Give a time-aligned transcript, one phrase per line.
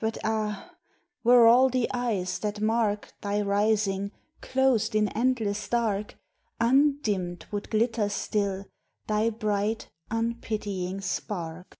[0.00, 0.72] But ah!
[1.22, 6.18] were all the eyes that mark Thy rising, closed in endless dark,
[6.58, 8.64] Undimmed would glitter still
[9.06, 11.76] Thy bright unpitying spark!